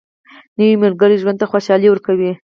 نوې 0.57 0.75
ملګرې 0.83 1.15
ژوند 1.21 1.37
ته 1.41 1.45
خوشالي 1.51 1.87
ورکوي 1.89 2.31